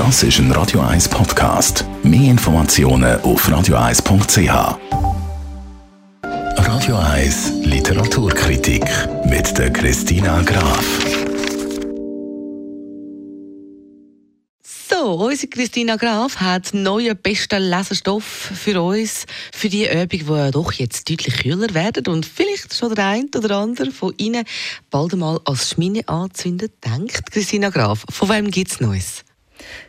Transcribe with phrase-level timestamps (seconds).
[0.00, 1.84] Das ist ein Radio 1 Podcast.
[2.02, 4.78] Mehr Informationen auf radio1.ch.
[6.56, 8.82] Radio 1 Literaturkritik
[9.26, 10.86] mit der Christina Graf.
[14.62, 20.72] So, unsere Christina Graf hat neuen besten Lesestoff für uns, für die Übung, die doch
[20.72, 24.46] jetzt deutlich kühler werden und vielleicht schon der eine oder andere von Ihnen
[24.88, 27.30] bald einmal als Schmine anzünden denkt.
[27.30, 29.24] Christina Graf, von wem gibt es Neues?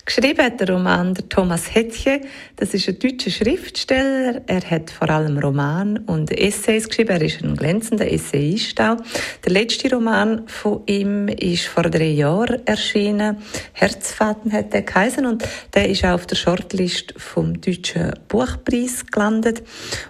[0.05, 2.21] Geschrieben hat der Roman der Thomas Hettche.
[2.55, 4.41] Das ist ein deutscher Schriftsteller.
[4.47, 7.11] Er hat vor allem Roman und Essays geschrieben.
[7.11, 8.97] Er ist ein glänzender Essayist auch.
[9.45, 13.37] Der letzte Roman von ihm ist vor drei Jahren erschienen.
[13.73, 19.63] Herzfaten hat der geheißen und der ist auch auf der Shortlist vom Deutschen Buchpreis gelandet.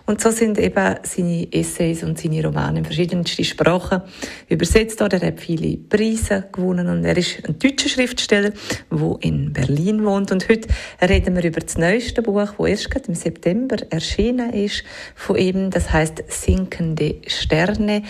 [0.05, 4.02] Und so sind eben seine Essays und seine Romane in verschiedensten Sprachen
[4.48, 5.02] übersetzt.
[5.02, 8.52] Er hat viele Preise gewonnen und er ist ein deutscher Schriftsteller,
[8.90, 10.32] der in Berlin wohnt.
[10.32, 10.68] Und heute
[11.02, 14.84] reden wir über das neueste Buch, das erst gerade im September erschienen ist
[15.16, 15.70] von ihm.
[15.70, 18.04] Das heißt Sinkende Sterne.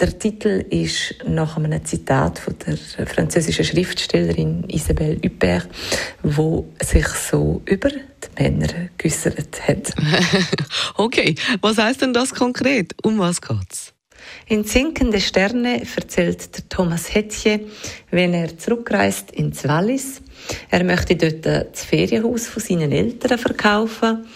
[0.00, 5.68] Der Titel ist nach einem Zitat von der französischen Schriftstellerin Isabelle Huppert,
[6.22, 9.92] wo sich so über die Männer geäußert hat.
[10.96, 12.94] okay, was heißt denn das konkret?
[13.02, 13.92] Um was geht's?
[14.46, 17.60] In Sinkende Sterne erzählt der Thomas Hettje,
[18.10, 20.22] wenn er zurückreist ins Wallis.
[20.70, 24.26] Er möchte dort das Ferienhaus von seinen Eltern verkaufen.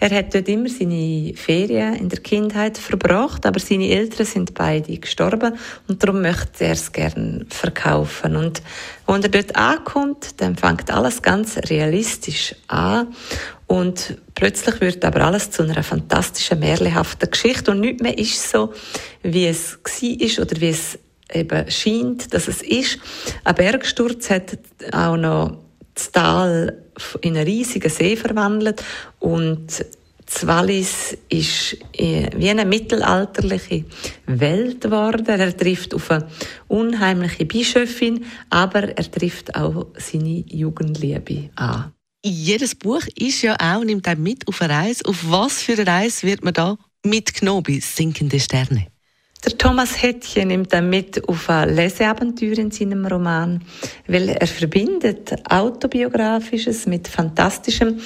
[0.00, 4.96] Er hat dort immer seine Ferien in der Kindheit verbracht, aber seine Eltern sind beide
[4.98, 5.54] gestorben
[5.88, 8.36] und darum möchte er es gerne verkaufen.
[8.36, 8.62] Und
[9.06, 13.08] wenn er dort ankommt, dann fängt alles ganz realistisch an
[13.66, 18.72] und plötzlich wird aber alles zu einer fantastischen, märchenhaften Geschichte und nicht mehr ist so,
[19.22, 20.98] wie es war oder wie es
[21.32, 22.98] eben scheint, dass es ist.
[23.44, 24.58] Ein Bergsturz hat
[24.92, 25.58] auch noch
[25.94, 26.82] das Tal
[27.20, 28.82] in einen riesigen See verwandelt
[29.18, 29.84] und
[30.24, 33.84] das Wallis ist wie eine mittelalterliche
[34.26, 35.26] Welt geworden.
[35.26, 36.26] Er trifft auf eine
[36.68, 41.92] unheimliche Bischöfin, aber er trifft auch seine Jugendliebe an.
[42.24, 45.04] Jedes Buch ist ja auch, nimmt einem mit auf eine Reise.
[45.06, 48.86] Auf was für eine Reise wird man da mitgenommen bei Sinkende Sterne?
[49.44, 53.60] Der Thomas Hettchen nimmt dann mit auf ein Leseabenteuer in seinem Roman,
[54.06, 57.98] weil er verbindet autobiografisches mit fantastischem.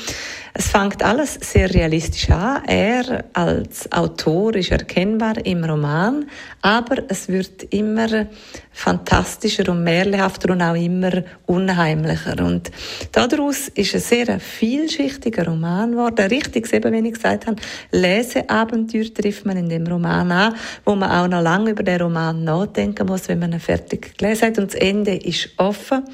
[0.59, 2.65] Es fängt alles sehr realistisch an.
[2.67, 6.25] Er als Autor ist erkennbar im Roman,
[6.63, 8.27] aber es wird immer
[8.73, 12.43] fantastischer und märchenhafter und auch immer unheimlicher.
[12.43, 12.71] Und
[13.13, 16.27] daraus ist ein sehr vielschichtiger Roman geworden.
[16.27, 17.57] Richtig, eben, wie ich gesagt habe,
[17.91, 20.55] Leseabenteuer trifft man in dem Roman an,
[20.87, 24.49] wo man auch noch lange über den Roman nachdenken muss, wenn man ihn fertig gelesen
[24.49, 24.59] hat.
[24.59, 26.05] Und das Ende ist offen.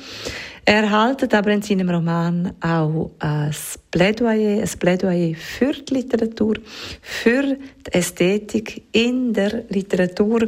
[0.65, 3.53] Er erhaltet aber in seinem Roman auch ein
[3.91, 6.55] Plädoyer, ein Plädoyer für die Literatur,
[7.01, 10.47] für die Ästhetik in der Literatur.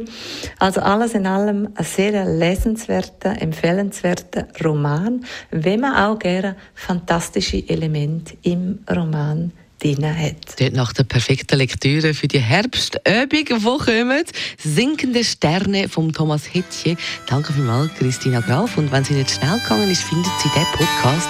[0.57, 8.37] Also alles in allem ein sehr lesenswerter, empfehlenswerter Roman, wenn man auch gerne fantastische Elemente
[8.43, 10.59] im Roman drin hat.
[10.59, 14.23] Dort nach der perfekten Lektüre für die Herbstöbung, die kommen.
[14.63, 16.97] Sinkende Sterne von Thomas Hettje.
[17.27, 18.77] Danke vielmals, Christina Graf.
[18.77, 21.29] Und wenn sie nicht schnell gegangen ist, findet sie den Podcast.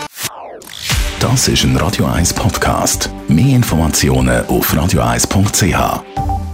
[1.19, 3.09] Das ist ein Radio 1 Podcast.
[3.28, 6.44] Mehr Informationen auf radio1.ch.